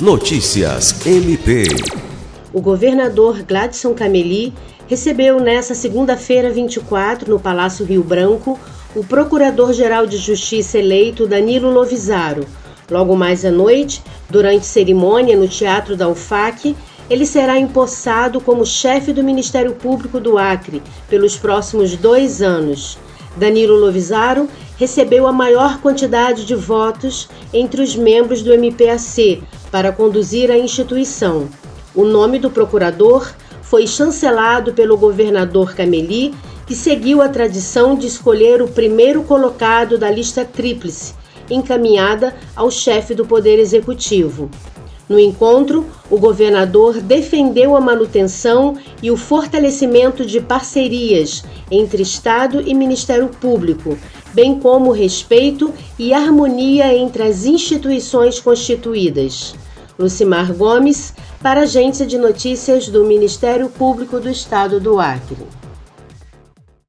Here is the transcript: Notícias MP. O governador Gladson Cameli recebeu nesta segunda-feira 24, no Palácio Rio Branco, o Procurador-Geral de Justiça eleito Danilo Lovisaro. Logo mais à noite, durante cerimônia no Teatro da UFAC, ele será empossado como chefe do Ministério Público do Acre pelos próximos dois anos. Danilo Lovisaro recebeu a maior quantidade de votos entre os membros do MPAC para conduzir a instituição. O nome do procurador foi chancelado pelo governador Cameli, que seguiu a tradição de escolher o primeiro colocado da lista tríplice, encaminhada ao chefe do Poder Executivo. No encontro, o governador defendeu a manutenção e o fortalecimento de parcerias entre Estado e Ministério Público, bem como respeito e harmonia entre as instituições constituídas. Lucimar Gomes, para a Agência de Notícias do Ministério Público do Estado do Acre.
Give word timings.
Notícias 0.00 1.04
MP. 1.04 1.64
O 2.52 2.60
governador 2.60 3.42
Gladson 3.42 3.94
Cameli 3.94 4.54
recebeu 4.86 5.40
nesta 5.40 5.74
segunda-feira 5.74 6.52
24, 6.52 7.28
no 7.28 7.40
Palácio 7.40 7.84
Rio 7.84 8.04
Branco, 8.04 8.56
o 8.94 9.02
Procurador-Geral 9.02 10.06
de 10.06 10.16
Justiça 10.16 10.78
eleito 10.78 11.26
Danilo 11.26 11.68
Lovisaro. 11.68 12.46
Logo 12.88 13.16
mais 13.16 13.44
à 13.44 13.50
noite, 13.50 14.00
durante 14.30 14.66
cerimônia 14.66 15.36
no 15.36 15.48
Teatro 15.48 15.96
da 15.96 16.08
UFAC, 16.08 16.76
ele 17.10 17.26
será 17.26 17.58
empossado 17.58 18.40
como 18.40 18.64
chefe 18.64 19.12
do 19.12 19.24
Ministério 19.24 19.72
Público 19.72 20.20
do 20.20 20.38
Acre 20.38 20.80
pelos 21.10 21.36
próximos 21.36 21.96
dois 21.96 22.40
anos. 22.40 22.96
Danilo 23.36 23.74
Lovisaro 23.74 24.48
recebeu 24.76 25.26
a 25.26 25.32
maior 25.32 25.80
quantidade 25.80 26.44
de 26.44 26.54
votos 26.54 27.28
entre 27.52 27.82
os 27.82 27.96
membros 27.96 28.42
do 28.42 28.54
MPAC 28.54 29.42
para 29.70 29.92
conduzir 29.92 30.50
a 30.50 30.58
instituição. 30.58 31.48
O 31.94 32.04
nome 32.04 32.38
do 32.38 32.50
procurador 32.50 33.32
foi 33.62 33.86
chancelado 33.86 34.72
pelo 34.72 34.96
governador 34.96 35.74
Cameli, 35.74 36.34
que 36.66 36.74
seguiu 36.74 37.20
a 37.20 37.28
tradição 37.28 37.96
de 37.96 38.06
escolher 38.06 38.62
o 38.62 38.68
primeiro 38.68 39.22
colocado 39.22 39.98
da 39.98 40.10
lista 40.10 40.44
tríplice, 40.44 41.14
encaminhada 41.50 42.34
ao 42.54 42.70
chefe 42.70 43.14
do 43.14 43.24
Poder 43.24 43.58
Executivo. 43.58 44.50
No 45.08 45.18
encontro, 45.18 45.86
o 46.10 46.18
governador 46.18 47.00
defendeu 47.00 47.74
a 47.74 47.80
manutenção 47.80 48.76
e 49.02 49.10
o 49.10 49.16
fortalecimento 49.16 50.24
de 50.26 50.38
parcerias 50.38 51.42
entre 51.70 52.02
Estado 52.02 52.60
e 52.60 52.74
Ministério 52.74 53.28
Público, 53.28 53.96
bem 54.38 54.60
como 54.60 54.92
respeito 54.92 55.74
e 55.98 56.14
harmonia 56.14 56.96
entre 56.96 57.24
as 57.24 57.44
instituições 57.44 58.38
constituídas. 58.38 59.56
Lucimar 59.98 60.52
Gomes, 60.52 61.12
para 61.42 61.58
a 61.58 61.62
Agência 61.64 62.06
de 62.06 62.16
Notícias 62.16 62.86
do 62.86 63.04
Ministério 63.04 63.68
Público 63.68 64.20
do 64.20 64.30
Estado 64.30 64.78
do 64.78 65.00
Acre. 65.00 65.38